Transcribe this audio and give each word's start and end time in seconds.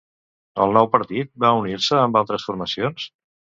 El 0.65 0.73
nou 0.77 0.89
partit 0.95 1.29
va 1.45 1.53
unir-se 1.59 2.01
amb 2.07 2.19
altres 2.25 2.51
formacions? 2.51 3.09